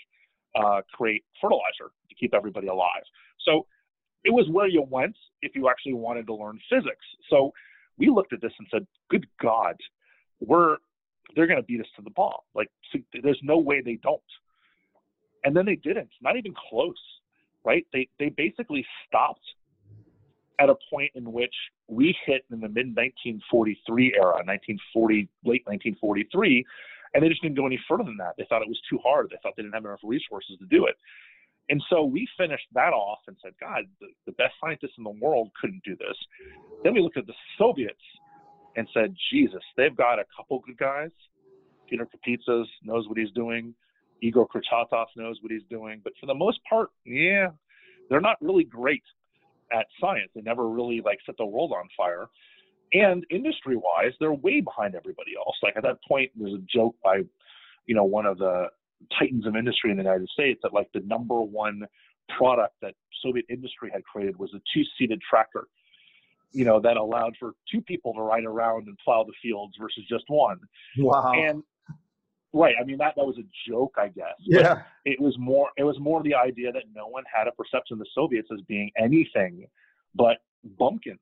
uh, 0.56 0.82
create 0.94 1.24
fertilizer 1.42 1.92
to 2.10 2.16
keep 2.20 2.34
everybody 2.34 2.68
alive. 2.68 3.04
So 3.46 3.66
it 4.24 4.32
was 4.32 4.48
where 4.50 4.68
you 4.68 4.86
went 4.88 5.16
if 5.42 5.56
you 5.56 5.70
actually 5.70 5.94
wanted 5.94 6.28
to 6.28 6.36
learn 6.36 6.60
physics. 6.70 7.06
So 7.30 7.52
we 7.98 8.10
looked 8.10 8.34
at 8.34 8.42
this 8.42 8.54
and 8.58 8.68
said, 8.72 8.88
"Good 9.10 9.28
God, 9.42 9.76
we're 10.40 10.78
they're 11.36 11.48
going 11.48 11.60
to 11.60 11.66
beat 11.66 11.80
us 11.80 11.88
to 11.96 12.02
the 12.02 12.10
ball. 12.10 12.46
Like, 12.54 12.70
there's 13.24 13.40
no 13.44 13.58
way 13.58 13.82
they 13.82 14.00
don't. 14.04 14.22
And 15.44 15.56
then 15.56 15.66
they 15.66 15.76
didn't, 15.76 16.10
not 16.22 16.38
even 16.38 16.54
close, 16.70 17.02
right? 17.64 17.86
They, 17.94 18.08
they 18.20 18.30
basically 18.30 18.86
stopped 19.08 19.42
at 20.60 20.70
a 20.70 20.76
point 20.90 21.12
in 21.16 21.32
which 21.32 21.54
we 21.88 22.16
hit 22.26 22.46
in 22.52 22.60
the 22.60 22.68
mid 22.68 22.96
1943 22.96 24.14
era, 24.16 24.44
1940, 24.46 25.28
late 25.44 25.64
1943, 25.66 26.66
and 27.14 27.24
they 27.24 27.30
just 27.30 27.42
didn't 27.42 27.58
go 27.58 27.66
any 27.66 27.80
further 27.90 28.04
than 28.04 28.18
that. 28.18 28.36
They 28.38 28.46
thought 28.48 28.62
it 28.62 28.68
was 28.68 28.80
too 28.90 29.00
hard. 29.04 29.30
They 29.32 29.38
thought 29.42 29.54
they 29.58 29.64
didn't 29.64 29.74
have 29.74 29.86
enough 29.86 30.00
resources 30.04 30.58
to 30.60 30.66
do 30.66 30.86
it. 30.86 30.96
And 31.72 31.82
so 31.90 32.04
we 32.04 32.28
finished 32.38 32.68
that 32.74 32.92
off 32.92 33.20
and 33.28 33.38
said, 33.42 33.54
God, 33.60 33.86
the, 34.02 34.08
the 34.26 34.34
best 34.34 34.54
scientists 34.62 34.96
in 34.98 35.06
the 35.06 35.10
world 35.10 35.50
couldn't 35.60 35.82
do 35.86 35.96
this. 35.96 36.18
Then 36.84 36.94
we 36.94 37.00
looked 37.00 37.16
at 37.16 37.26
the 37.26 37.34
Soviets 37.58 37.96
and 38.76 38.86
said, 38.94 39.16
Jesus, 39.32 39.64
they've 39.78 39.96
got 39.96 40.20
a 40.20 40.26
couple 40.36 40.60
good 40.60 40.78
guys. 40.78 41.12
Peter 41.90 42.06
Kapitsas 42.06 42.66
knows 42.84 43.08
what 43.08 43.18
he's 43.18 43.32
doing. 43.32 43.74
Igor 44.22 44.50
Kurchatov 44.50 45.06
knows 45.16 45.40
what 45.42 45.50
he's 45.50 45.64
doing. 45.70 46.02
But 46.04 46.12
for 46.20 46.26
the 46.26 46.34
most 46.34 46.60
part, 46.70 46.90
yeah, 47.06 47.48
they're 48.10 48.20
not 48.20 48.36
really 48.42 48.66
great 48.66 49.04
at 49.72 49.86
science. 50.02 50.30
They 50.36 50.42
never 50.42 50.68
really 50.68 51.02
like 51.04 51.20
set 51.26 51.38
the 51.38 51.46
world 51.46 51.72
on 51.72 51.88
fire. 51.96 52.28
And 52.92 53.26
industry 53.30 53.78
wise, 53.78 54.12
they're 54.20 54.34
way 54.34 54.60
behind 54.60 54.94
everybody 54.96 55.32
else. 55.38 55.56
Like 55.64 55.78
at 55.78 55.84
that 55.84 56.00
point, 56.06 56.32
there's 56.36 56.54
a 56.54 56.64
joke 56.74 56.96
by, 57.02 57.22
you 57.86 57.96
know, 57.96 58.04
one 58.04 58.26
of 58.26 58.40
the 58.40 58.68
titans 59.18 59.46
of 59.46 59.56
industry 59.56 59.92
in 59.92 59.98
the 59.98 60.04
United 60.04 60.30
States 60.30 60.60
that 60.64 60.74
like 60.74 60.88
the 60.94 61.02
number 61.02 61.42
one 61.42 61.84
product 62.38 62.76
that 62.82 62.94
Soviet 63.22 63.46
industry 63.50 63.90
had 63.94 64.04
created 64.04 64.38
was 64.38 64.52
a 64.54 64.62
two-seated 64.74 65.22
tractor. 65.28 65.68
You 66.54 66.66
know, 66.66 66.82
that 66.82 66.98
allowed 66.98 67.36
for 67.40 67.54
two 67.72 67.82
people 67.82 68.14
to 68.14 68.22
ride 68.22 68.44
around 68.44 68.88
and 68.88 68.98
plow 69.04 69.24
the 69.24 69.34
fields 69.42 69.74
versus 69.80 70.04
just 70.10 70.26
one. 70.28 70.60
Wow. 70.98 71.32
And 71.34 71.64
right, 72.52 72.76
I 72.80 72.84
mean 72.84 72.98
that 72.98 73.14
that 73.16 73.26
was 73.26 73.38
a 73.38 73.70
joke, 73.70 73.96
I 73.98 74.10
guess. 74.10 74.36
Yeah. 74.40 74.76
But 74.76 74.86
it 75.06 75.22
was 75.22 75.36
more 75.40 75.70
it 75.78 75.84
was 75.84 75.98
more 76.00 76.22
the 76.24 76.36
idea 76.36 76.74
that 76.74 76.84
no 76.94 77.08
one 77.08 77.24
had 77.34 77.48
a 77.48 77.52
perception 77.52 77.94
of 77.94 78.00
the 78.00 78.08
Soviets 78.14 78.50
as 78.54 78.60
being 78.68 78.92
anything 78.98 79.66
but 80.14 80.38
bumpkins. 80.78 81.20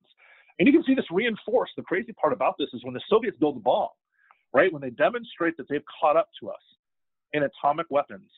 And 0.58 0.68
you 0.68 0.74
can 0.74 0.84
see 0.84 0.96
this 0.96 1.06
reinforced. 1.12 1.74
The 1.78 1.84
crazy 1.84 2.12
part 2.14 2.34
about 2.34 2.56
this 2.58 2.70
is 2.74 2.84
when 2.84 2.96
the 2.96 3.02
Soviets 3.08 3.38
build 3.40 3.58
a 3.58 3.60
bomb, 3.60 3.90
right? 4.52 4.74
When 4.74 4.82
they 4.82 4.90
demonstrate 4.90 5.56
that 5.58 5.70
they've 5.70 5.86
caught 6.02 6.18
up 6.18 6.30
to 6.42 6.50
us 6.50 6.62
in 7.34 7.44
atomic 7.44 7.88
weapons, 7.90 8.30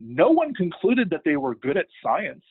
no 0.00 0.30
one 0.30 0.54
concluded 0.54 1.10
that 1.10 1.22
they 1.24 1.36
were 1.36 1.54
good 1.54 1.76
at 1.76 1.86
science. 2.02 2.44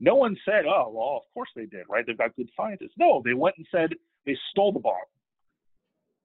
No 0.00 0.14
one 0.16 0.36
said, 0.44 0.64
oh, 0.66 0.90
well, 0.92 1.16
of 1.16 1.34
course 1.34 1.48
they 1.54 1.66
did, 1.66 1.84
right? 1.88 2.04
They've 2.06 2.18
got 2.18 2.34
good 2.36 2.48
scientists. 2.56 2.94
No, 2.98 3.22
they 3.24 3.34
went 3.34 3.56
and 3.58 3.66
said 3.70 3.90
they 4.26 4.36
stole 4.50 4.72
the 4.72 4.80
bomb, 4.80 4.94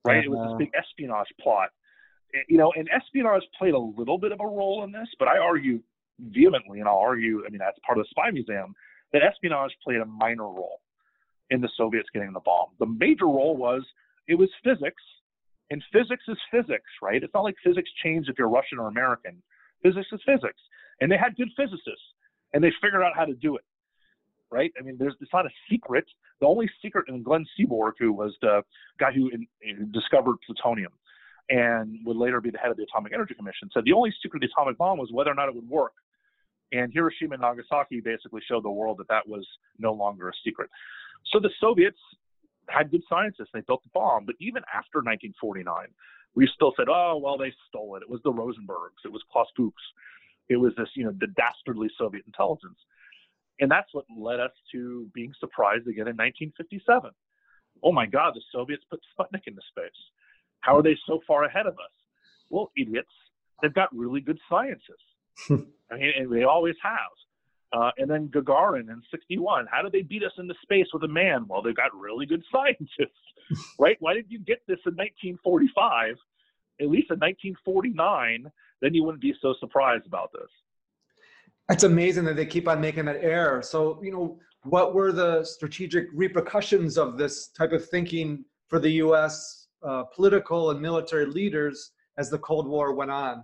right? 0.06 0.20
Uh-huh. 0.20 0.26
It 0.26 0.30
was 0.30 0.40
this 0.40 0.50
uh-huh. 0.50 0.58
big 0.58 0.72
espionage 0.78 1.28
plot. 1.42 1.70
You 2.48 2.58
know, 2.58 2.74
and 2.76 2.90
espionage 2.90 3.44
played 3.58 3.76
a 3.76 3.80
little 3.80 4.18
bit 4.18 4.32
of 4.32 4.40
a 4.40 4.46
role 4.46 4.84
in 4.84 4.92
this, 4.92 5.08
but 5.20 5.28
I 5.28 5.38
argue 5.38 5.80
vehemently, 6.20 6.80
and 6.80 6.90
I'll 6.90 6.98
argue, 6.98 7.44
I 7.46 7.50
mean, 7.50 7.60
that's 7.60 7.78
part 7.86 8.00
of 8.00 8.06
the 8.06 8.10
spy 8.10 8.32
museum, 8.32 8.74
that 9.12 9.22
espionage 9.22 9.72
played 9.84 10.02
a 10.02 10.06
minor 10.06 10.46
role 10.46 10.82
in 11.52 11.62
the 11.62 11.70
Soviets 11.78 12.10
getting 12.12 12.34
the 12.34 12.40
bomb. 12.40 12.70
The 12.80 12.88
major 12.88 13.26
role 13.26 13.56
was 13.56 13.84
it 14.28 14.36
was 14.36 14.50
physics, 14.64 15.02
and 15.74 15.84
physics 15.92 16.24
is 16.28 16.38
physics, 16.52 16.90
right? 17.02 17.24
It's 17.24 17.34
not 17.34 17.44
like 17.44 17.56
physics 17.64 17.90
changed 18.04 18.30
if 18.30 18.38
you're 18.38 18.48
Russian 18.48 18.78
or 18.78 18.88
American. 18.88 19.42
Physics 19.82 20.08
is 20.14 20.22
physics, 20.24 20.62
and 21.02 21.12
they 21.12 21.18
had 21.18 21.36
good 21.36 21.50
physicists, 21.58 22.14
and 22.54 22.64
they 22.64 22.72
figured 22.80 23.02
out 23.02 23.14
how 23.16 23.26
to 23.26 23.34
do 23.34 23.56
it, 23.56 23.64
right? 24.52 24.72
I 24.80 24.84
mean, 24.84 24.98
there's 25.00 25.16
it's 25.20 25.34
not 25.34 25.48
a 25.48 25.50
secret. 25.70 26.06
The 26.42 26.46
only 26.46 26.70
secret 26.80 27.06
in 27.10 27.24
Glenn 27.24 27.46
Seaborg, 27.58 27.94
who 27.98 28.14
was 28.14 28.38
the 28.42 28.62
guy 29.00 29.12
who, 29.12 29.30
in, 29.30 29.48
in 29.64 29.92
discovered 29.92 30.36
plutonium 30.46 30.92
and 31.50 31.98
would 32.06 32.18
later 32.18 32.40
be 32.40 32.52
the 32.52 32.60
head 32.60 32.70
of 32.70 32.78
the 32.78 32.84
Atomic 32.84 33.12
Energy 33.12 33.34
Commission, 33.34 33.68
said 33.74 33.84
the 33.84 33.94
only 33.94 34.14
secret 34.22 34.44
of 34.44 34.48
the 34.48 34.54
atomic 34.54 34.78
bomb 34.78 35.00
was 35.00 35.10
whether 35.12 35.32
or 35.32 35.36
not 35.36 35.50
it 35.50 35.56
would 35.56 35.68
work. 35.68 35.94
And 36.72 36.94
Hiroshima 36.94 37.34
and 37.34 37.42
Nagasaki 37.42 38.00
basically 38.00 38.42
showed 38.48 38.64
the 38.64 38.70
world 38.70 39.00
that 39.00 39.08
that 39.10 39.28
was 39.28 39.46
no 39.80 39.92
longer 39.92 40.30
a 40.30 40.34
secret. 40.46 40.70
So 41.32 41.40
the 41.40 41.50
Soviets 41.60 41.98
had 42.70 42.92
good 42.92 43.04
scientists. 43.10 43.50
They 43.54 43.62
built 43.62 43.84
the 43.84 43.90
bomb. 43.94 44.26
But 44.26 44.36
even 44.40 44.64
after 44.74 45.00
1949, 45.00 45.88
we 46.36 46.50
still 46.54 46.74
said, 46.78 46.88
oh, 46.90 47.20
well, 47.24 47.38
they 47.38 47.54
stole 47.70 47.96
it. 47.96 48.04
It 48.04 48.10
was 48.10 48.22
the 48.24 48.32
Rosenbergs. 48.32 49.06
It 49.06 49.12
was 49.12 49.22
Klaus 49.32 49.48
Fuchs. 49.56 49.84
It 50.50 50.58
was 50.58 50.74
this, 50.78 50.90
you 50.96 51.06
know, 51.06 51.14
the 51.20 51.28
dastardly 51.28 51.90
Soviet 51.98 52.24
intelligence. 52.26 52.78
And 53.60 53.70
that's 53.70 53.94
what 53.94 54.06
led 54.18 54.40
us 54.40 54.52
to 54.72 55.08
being 55.14 55.34
surprised 55.40 55.88
again 55.88 56.08
in 56.08 56.18
1957. 56.18 57.12
Oh 57.84 57.92
my 57.92 58.06
God, 58.06 58.34
the 58.36 58.42
Soviets 58.52 58.84
put 58.90 59.00
Sputnik 59.14 59.48
into 59.48 59.62
space. 59.70 59.92
How 60.62 60.78
are 60.78 60.84
they 60.84 60.98
so 61.06 61.20
far 61.28 61.44
ahead 61.44 61.68
of 61.68 61.74
us? 61.74 61.94
Well, 62.50 62.72
idiots. 62.78 63.12
They've 63.62 63.74
got 63.74 63.96
really 63.96 64.22
good 64.22 64.40
scientists. 64.50 65.10
Hmm. 65.48 65.68
I 65.92 65.96
mean, 65.98 66.12
and 66.18 66.32
they 66.32 66.44
always 66.44 66.76
have. 66.84 67.12
Uh, 67.74 67.90
and 67.98 68.10
then 68.10 68.28
Gagarin 68.28 68.90
in 68.90 69.02
61. 69.10 69.66
How 69.72 69.82
did 69.82 69.92
they 69.92 70.04
beat 70.04 70.24
us 70.24 70.32
into 70.38 70.54
space 70.62 70.86
with 70.94 71.04
a 71.04 71.08
man? 71.08 71.46
Well, 71.48 71.64
they've 71.64 71.76
got 71.76 71.94
really 71.98 72.28
good 72.28 72.44
scientists, 72.52 73.18
right? 73.80 73.98
Why 74.00 74.14
did 74.14 74.26
you 74.30 74.40
get 74.40 74.62
this 74.68 74.80
in 74.86 74.94
1945? 74.94 76.16
At 76.82 76.88
least 76.88 77.10
in 77.10 77.20
1949, 77.20 78.52
then 78.82 78.94
you 78.94 79.04
wouldn't 79.04 79.22
be 79.22 79.34
so 79.42 79.56
surprised 79.60 80.06
about 80.06 80.32
this. 80.34 80.50
It's 81.70 81.84
amazing 81.84 82.26
that 82.26 82.36
they 82.36 82.46
keep 82.46 82.68
on 82.68 82.80
making 82.82 83.06
that 83.06 83.24
error. 83.24 83.62
So, 83.62 84.00
you 84.04 84.12
know, 84.12 84.40
what 84.64 84.94
were 84.94 85.12
the 85.12 85.44
strategic 85.44 86.08
repercussions 86.14 86.98
of 86.98 87.18
this 87.18 87.48
type 87.48 87.72
of 87.72 87.88
thinking 87.90 88.46
for 88.68 88.80
the 88.80 88.90
U.S. 88.92 89.68
Uh, 89.82 90.04
political 90.04 90.72
and 90.72 90.82
military 90.82 91.26
leaders 91.26 91.92
as 92.18 92.30
the 92.30 92.38
Cold 92.40 92.68
War 92.68 92.94
went 92.94 93.12
on? 93.12 93.44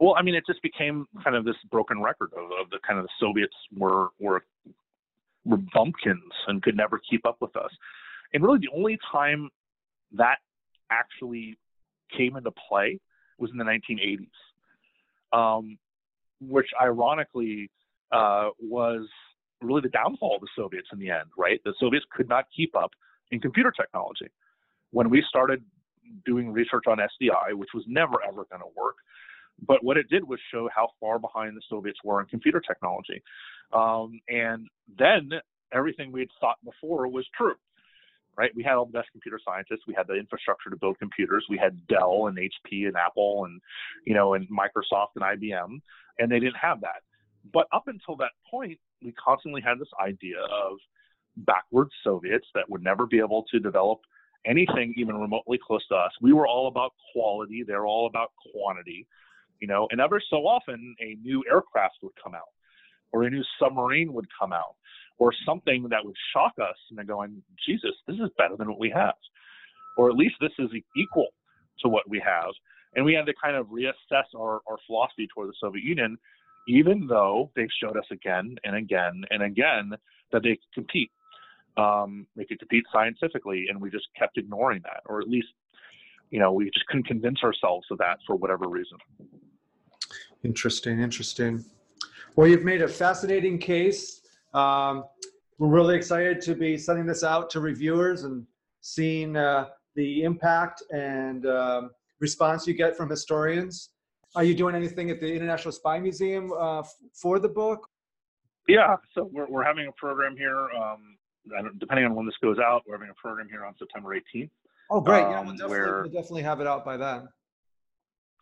Well, 0.00 0.14
I 0.18 0.22
mean, 0.22 0.34
it 0.34 0.44
just 0.46 0.62
became 0.62 1.06
kind 1.22 1.36
of 1.36 1.44
this 1.44 1.56
broken 1.70 2.02
record 2.02 2.30
of, 2.36 2.44
of 2.60 2.70
the 2.70 2.78
kind 2.86 2.98
of 2.98 3.04
the 3.04 3.10
Soviets 3.20 3.54
were 3.76 4.08
were 4.18 4.44
were 5.44 5.58
bumpkins 5.72 6.32
and 6.46 6.62
could 6.62 6.76
never 6.76 7.00
keep 7.10 7.24
up 7.26 7.36
with 7.40 7.56
us. 7.56 7.70
And 8.32 8.42
really, 8.42 8.58
the 8.58 8.76
only 8.76 8.98
time 9.12 9.50
that 10.12 10.38
actually 10.90 11.56
came 12.16 12.36
into 12.36 12.50
play 12.68 12.98
was 13.38 13.50
in 13.50 13.58
the 13.58 13.64
1980s, 13.64 14.28
um, 15.32 15.78
which 16.40 16.68
ironically 16.80 17.70
uh, 18.12 18.48
was 18.60 19.06
really 19.60 19.80
the 19.80 19.88
downfall 19.88 20.36
of 20.36 20.40
the 20.40 20.48
Soviets 20.56 20.88
in 20.92 20.98
the 20.98 21.10
end. 21.10 21.26
Right, 21.38 21.60
the 21.64 21.74
Soviets 21.78 22.04
could 22.10 22.28
not 22.28 22.46
keep 22.54 22.74
up 22.74 22.90
in 23.30 23.40
computer 23.40 23.70
technology. 23.70 24.28
When 24.90 25.08
we 25.08 25.22
started 25.28 25.62
doing 26.24 26.52
research 26.52 26.84
on 26.86 26.98
SDI, 26.98 27.54
which 27.54 27.70
was 27.74 27.84
never 27.86 28.14
ever 28.26 28.44
going 28.50 28.60
to 28.60 28.70
work, 28.76 28.96
but 29.66 29.84
what 29.84 29.96
it 29.96 30.08
did 30.08 30.24
was 30.26 30.38
show 30.50 30.68
how 30.74 30.88
far 31.00 31.18
behind 31.18 31.56
the 31.56 31.62
Soviets 31.68 31.98
were 32.04 32.20
in 32.20 32.26
computer 32.26 32.60
technology. 32.60 33.22
Um, 33.72 34.20
and 34.28 34.68
then 34.98 35.30
everything 35.72 36.12
we 36.12 36.20
had 36.20 36.28
thought 36.40 36.56
before 36.64 37.08
was 37.08 37.26
true, 37.36 37.54
right? 38.36 38.50
We 38.54 38.62
had 38.62 38.74
all 38.74 38.86
the 38.86 38.92
best 38.92 39.10
computer 39.12 39.40
scientists. 39.44 39.82
We 39.86 39.94
had 39.94 40.06
the 40.06 40.14
infrastructure 40.14 40.70
to 40.70 40.76
build 40.76 40.98
computers. 40.98 41.46
We 41.48 41.58
had 41.58 41.86
Dell 41.86 42.26
and 42.26 42.38
HP 42.38 42.86
and 42.86 42.96
Apple 42.96 43.44
and, 43.44 43.60
you 44.04 44.14
know, 44.14 44.34
and 44.34 44.48
Microsoft 44.48 45.16
and 45.16 45.24
IBM, 45.24 45.80
and 46.18 46.30
they 46.30 46.40
didn't 46.40 46.56
have 46.60 46.80
that. 46.82 47.02
But 47.52 47.66
up 47.72 47.84
until 47.86 48.16
that 48.16 48.32
point, 48.50 48.78
we 49.02 49.12
constantly 49.12 49.60
had 49.60 49.78
this 49.78 49.88
idea 50.00 50.38
of 50.40 50.78
backward 51.36 51.88
Soviets 52.02 52.46
that 52.54 52.68
would 52.70 52.82
never 52.82 53.06
be 53.06 53.18
able 53.18 53.44
to 53.50 53.58
develop 53.58 54.00
anything 54.46 54.94
even 54.96 55.16
remotely 55.16 55.58
close 55.64 55.86
to 55.88 55.94
us. 55.94 56.12
We 56.20 56.32
were 56.32 56.46
all 56.46 56.68
about 56.68 56.92
quality. 57.12 57.64
They're 57.66 57.86
all 57.86 58.06
about 58.06 58.32
quantity 58.52 59.06
you 59.60 59.66
know, 59.66 59.88
and 59.90 60.00
ever 60.00 60.20
so 60.30 60.46
often 60.46 60.94
a 61.00 61.16
new 61.22 61.42
aircraft 61.50 61.96
would 62.02 62.12
come 62.22 62.34
out 62.34 62.52
or 63.12 63.24
a 63.24 63.30
new 63.30 63.42
submarine 63.60 64.12
would 64.12 64.26
come 64.38 64.52
out 64.52 64.74
or 65.18 65.32
something 65.46 65.86
that 65.90 66.04
would 66.04 66.16
shock 66.32 66.52
us 66.60 66.76
and 66.90 66.98
then 66.98 67.06
going, 67.06 67.42
Jesus, 67.66 67.92
this 68.06 68.16
is 68.16 68.30
better 68.36 68.56
than 68.56 68.68
what 68.68 68.80
we 68.80 68.90
have. 68.90 69.14
Or 69.96 70.10
at 70.10 70.16
least 70.16 70.34
this 70.40 70.50
is 70.58 70.70
equal 70.96 71.28
to 71.80 71.88
what 71.88 72.08
we 72.08 72.20
have. 72.24 72.50
And 72.96 73.04
we 73.04 73.14
had 73.14 73.26
to 73.26 73.34
kind 73.42 73.56
of 73.56 73.66
reassess 73.66 74.24
our, 74.36 74.60
our 74.66 74.76
philosophy 74.86 75.28
toward 75.32 75.48
the 75.48 75.54
Soviet 75.60 75.84
Union, 75.84 76.16
even 76.68 77.06
though 77.06 77.50
they've 77.54 77.68
showed 77.80 77.96
us 77.96 78.06
again 78.10 78.56
and 78.64 78.76
again 78.76 79.22
and 79.30 79.42
again 79.42 79.92
that 80.32 80.42
they 80.42 80.50
could 80.50 80.72
compete. 80.74 81.10
Um, 81.76 82.26
they 82.36 82.44
could 82.44 82.60
compete 82.60 82.84
scientifically, 82.92 83.66
and 83.68 83.80
we 83.80 83.90
just 83.90 84.06
kept 84.16 84.38
ignoring 84.38 84.80
that, 84.84 85.02
or 85.06 85.20
at 85.20 85.28
least, 85.28 85.48
you 86.30 86.38
know, 86.38 86.52
we 86.52 86.66
just 86.66 86.86
couldn't 86.86 87.06
convince 87.06 87.42
ourselves 87.42 87.86
of 87.90 87.98
that 87.98 88.18
for 88.26 88.36
whatever 88.36 88.68
reason. 88.68 88.96
Interesting, 90.44 91.00
interesting. 91.00 91.64
Well, 92.36 92.46
you've 92.46 92.64
made 92.64 92.82
a 92.82 92.88
fascinating 92.88 93.58
case. 93.58 94.20
Um, 94.52 95.04
we're 95.58 95.68
really 95.68 95.96
excited 95.96 96.40
to 96.42 96.54
be 96.54 96.76
sending 96.76 97.06
this 97.06 97.24
out 97.24 97.48
to 97.50 97.60
reviewers 97.60 98.24
and 98.24 98.46
seeing 98.80 99.36
uh, 99.36 99.68
the 99.94 100.24
impact 100.24 100.82
and 100.90 101.46
um, 101.46 101.90
response 102.20 102.66
you 102.66 102.74
get 102.74 102.96
from 102.96 103.08
historians. 103.08 103.90
Are 104.36 104.44
you 104.44 104.54
doing 104.54 104.74
anything 104.74 105.10
at 105.10 105.20
the 105.20 105.32
International 105.32 105.72
Spy 105.72 105.98
Museum 106.00 106.52
uh, 106.58 106.82
for 107.14 107.38
the 107.38 107.48
book? 107.48 107.88
Yeah, 108.66 108.96
so 109.14 109.30
we're, 109.32 109.46
we're 109.46 109.64
having 109.64 109.86
a 109.86 109.92
program 109.92 110.36
here. 110.36 110.68
Um, 110.70 111.16
depending 111.78 112.04
on 112.06 112.14
when 112.14 112.26
this 112.26 112.34
goes 112.42 112.58
out, 112.58 112.82
we're 112.86 112.96
having 112.96 113.10
a 113.10 113.14
program 113.14 113.48
here 113.48 113.64
on 113.64 113.74
September 113.78 114.10
18th. 114.10 114.50
Oh, 114.90 115.00
great! 115.00 115.22
Um, 115.22 115.30
yeah, 115.30 115.40
we'll 115.40 115.50
definitely, 115.52 115.68
where, 115.68 116.02
we'll 116.02 116.12
definitely 116.12 116.42
have 116.42 116.60
it 116.60 116.66
out 116.66 116.84
by 116.84 116.96
then. 116.96 117.28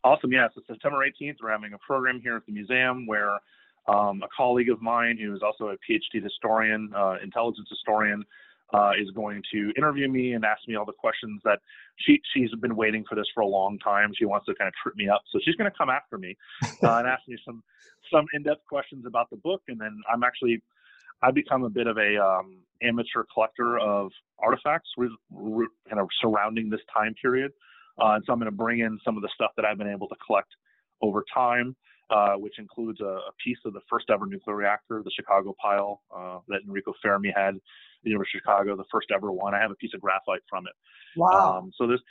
Awesome. 0.05 0.33
Yeah. 0.33 0.49
So 0.55 0.63
September 0.67 0.99
18th, 0.99 1.37
we're 1.43 1.51
having 1.51 1.75
a 1.75 1.79
program 1.79 2.21
here 2.21 2.37
at 2.37 2.45
the 2.47 2.53
museum 2.53 3.07
where 3.07 3.39
um, 3.87 4.23
a 4.23 4.29
colleague 4.37 4.71
of 4.71 4.83
mine 4.83 5.17
who 5.21 5.35
is 5.35 5.43
also 5.43 5.69
a 5.69 5.77
PhD 5.77 6.23
historian, 6.23 6.93
uh, 6.97 7.17
intelligence 7.23 7.69
historian, 7.69 8.25
uh, 8.73 8.93
is 8.99 9.11
going 9.11 9.43
to 9.53 9.73
interview 9.77 10.09
me 10.09 10.33
and 10.33 10.45
ask 10.45 10.67
me 10.67 10.77
all 10.77 10.85
the 10.85 10.93
questions 10.93 11.41
that 11.45 11.59
she 11.97 12.21
she's 12.35 12.51
been 12.61 12.75
waiting 12.75 13.05
for 13.09 13.15
this 13.15 13.27
for 13.35 13.43
a 13.43 13.47
long 13.47 13.79
time. 13.79 14.13
She 14.17 14.25
wants 14.25 14.47
to 14.47 14.55
kind 14.55 14.69
of 14.69 14.75
trip 14.83 14.97
me 14.97 15.09
up, 15.09 15.23
so 15.31 15.39
she's 15.45 15.55
going 15.57 15.71
to 15.71 15.77
come 15.77 15.91
after 15.91 16.17
me 16.17 16.37
uh, 16.83 16.97
and 16.97 17.07
ask 17.07 17.23
me 17.29 17.37
some 17.45 17.63
some 18.11 18.27
in-depth 18.33 18.67
questions 18.67 19.05
about 19.07 19.31
the 19.31 19.37
book, 19.37 19.63
and 19.69 19.81
then 19.81 20.01
I'm 20.11 20.23
actually 20.23 20.63
I've 21.23 21.35
become 21.35 21.65
a 21.65 21.71
bit 21.71 21.87
of 21.87 21.99
a 21.99 22.17
um, 22.17 22.57
amateur 22.83 23.25
collector 23.33 23.79
of 23.79 24.11
artifacts 24.39 24.91
re- 24.97 25.17
re- 25.31 25.69
kind 25.89 26.01
of 26.01 26.09
surrounding 26.21 26.71
this 26.71 26.81
time 26.93 27.15
period. 27.21 27.53
Uh, 28.01 28.15
and 28.15 28.25
so 28.27 28.33
I'm 28.33 28.39
going 28.39 28.51
to 28.51 28.57
bring 28.57 28.81
in 28.81 28.99
some 29.05 29.17
of 29.17 29.23
the 29.23 29.29
stuff 29.35 29.51
that 29.57 29.65
I've 29.65 29.79
been 29.79 29.91
able 29.91 30.09
to 30.09 30.17
collect 30.27 30.49
over 31.03 31.25
time, 31.33 31.77
uh, 32.11 32.35
which 32.35 32.59
includes 32.59 33.01
a, 33.01 33.05
a, 33.05 33.33
piece 33.45 33.59
of 33.65 33.73
the 33.73 33.81
first 33.91 34.07
ever 34.11 34.27
nuclear 34.27 34.57
reactor, 34.57 35.03
the 35.05 35.11
Chicago 35.15 35.55
pile 35.61 36.03
uh, 36.15 36.39
that 36.49 36.61
Enrico 36.67 36.93
Fermi 37.03 37.33
had, 37.35 37.57
at 37.57 37.61
the 38.05 38.11
University 38.11 38.39
of 38.39 38.43
Chicago, 38.43 38.77
the 38.77 38.85
first 38.91 39.09
ever 39.15 39.33
one. 39.33 39.55
I 39.55 39.61
have 39.61 39.71
a 39.71 39.77
piece 39.77 39.93
of 39.95 40.01
graphite 40.01 40.43
from 40.49 40.67
it. 40.67 40.73
Wow. 41.17 41.59
Um, 41.59 41.73
so 41.77 41.87
there's, 41.87 42.03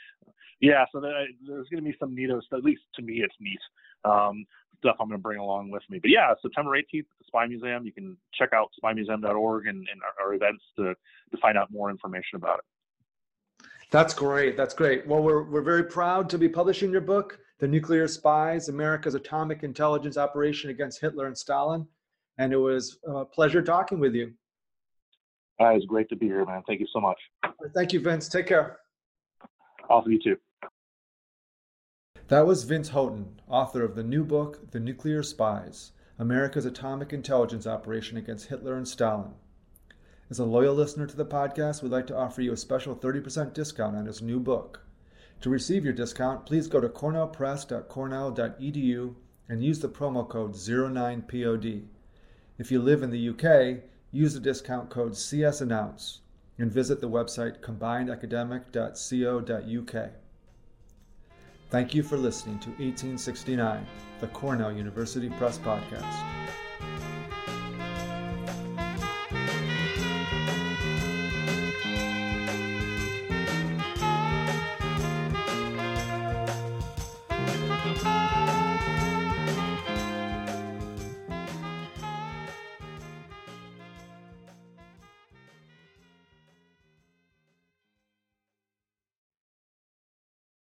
yeah, 0.60 0.84
so 0.92 1.00
there, 1.00 1.12
there's 1.46 1.68
going 1.68 1.82
to 1.82 1.90
be 1.90 1.96
some 1.98 2.14
neato, 2.14 2.40
at 2.52 2.64
least 2.64 2.82
to 2.96 3.02
me, 3.02 3.22
it's 3.24 3.34
neat. 3.40 3.60
Um, 4.04 4.44
stuff 4.82 4.96
I'm 5.00 5.08
going 5.08 5.18
to 5.18 5.22
bring 5.22 5.38
along 5.38 5.70
with 5.70 5.82
me. 5.88 5.98
But 6.00 6.10
yeah, 6.10 6.34
September 6.42 6.72
18th 6.72 7.00
at 7.00 7.18
the 7.18 7.24
Spy 7.26 7.46
Museum. 7.46 7.86
You 7.86 7.92
can 7.92 8.16
check 8.34 8.50
out 8.52 8.70
spymuseum.org 8.82 9.66
and, 9.66 9.78
and 9.78 10.00
our, 10.02 10.26
our 10.26 10.34
events 10.34 10.62
to, 10.76 10.94
to 10.94 11.36
find 11.40 11.56
out 11.56 11.70
more 11.70 11.90
information 11.90 12.36
about 12.36 12.58
it. 12.58 12.64
That's 13.92 14.14
great. 14.14 14.56
That's 14.56 14.72
great. 14.72 15.06
Well, 15.06 15.22
we're, 15.22 15.42
we're 15.42 15.60
very 15.60 15.84
proud 15.84 16.30
to 16.30 16.38
be 16.38 16.48
publishing 16.48 16.90
your 16.90 17.02
book, 17.02 17.38
The 17.58 17.68
Nuclear 17.68 18.08
Spies 18.08 18.70
America's 18.70 19.14
Atomic 19.14 19.62
Intelligence 19.62 20.16
Operation 20.16 20.70
Against 20.70 20.98
Hitler 20.98 21.26
and 21.26 21.36
Stalin. 21.36 21.86
And 22.38 22.54
it 22.54 22.56
was 22.56 22.96
a 23.06 23.26
pleasure 23.26 23.60
talking 23.60 24.00
with 24.00 24.14
you. 24.14 24.32
Uh, 25.60 25.68
it's 25.74 25.84
great 25.84 26.08
to 26.08 26.16
be 26.16 26.24
here, 26.24 26.42
man. 26.46 26.62
Thank 26.66 26.80
you 26.80 26.86
so 26.90 27.00
much. 27.00 27.18
Thank 27.74 27.92
you, 27.92 28.00
Vince. 28.00 28.30
Take 28.30 28.46
care. 28.46 28.78
Awesome. 29.90 30.10
You 30.10 30.22
too. 30.22 30.36
That 32.28 32.46
was 32.46 32.64
Vince 32.64 32.88
Houghton, 32.88 33.42
author 33.46 33.84
of 33.84 33.94
the 33.94 34.02
new 34.02 34.24
book, 34.24 34.70
The 34.70 34.80
Nuclear 34.80 35.22
Spies 35.22 35.92
America's 36.18 36.64
Atomic 36.64 37.12
Intelligence 37.12 37.66
Operation 37.66 38.16
Against 38.16 38.48
Hitler 38.48 38.74
and 38.74 38.88
Stalin. 38.88 39.32
As 40.32 40.38
a 40.38 40.44
loyal 40.46 40.74
listener 40.74 41.06
to 41.06 41.14
the 41.14 41.26
podcast, 41.26 41.82
we'd 41.82 41.92
like 41.92 42.06
to 42.06 42.16
offer 42.16 42.40
you 42.40 42.54
a 42.54 42.56
special 42.56 42.96
30% 42.96 43.52
discount 43.52 43.94
on 43.94 44.06
his 44.06 44.22
new 44.22 44.40
book. 44.40 44.80
To 45.42 45.50
receive 45.50 45.84
your 45.84 45.92
discount, 45.92 46.46
please 46.46 46.68
go 46.68 46.80
to 46.80 46.88
cornellpress.cornell.edu 46.88 49.14
and 49.50 49.62
use 49.62 49.80
the 49.80 49.90
promo 49.90 50.26
code 50.26 50.54
09POD. 50.54 51.84
If 52.56 52.72
you 52.72 52.80
live 52.80 53.02
in 53.02 53.10
the 53.10 53.28
UK, 53.28 53.82
use 54.10 54.32
the 54.32 54.40
discount 54.40 54.88
code 54.88 55.12
CSAnnounce 55.12 56.20
and 56.56 56.72
visit 56.72 57.02
the 57.02 57.10
website 57.10 57.60
combinedacademic.co.uk. 57.60 60.10
Thank 61.68 61.94
you 61.94 62.02
for 62.02 62.16
listening 62.16 62.58
to 62.60 62.70
1869, 62.70 63.86
the 64.22 64.28
Cornell 64.28 64.72
University 64.72 65.28
Press 65.28 65.58
Podcast. 65.58 66.22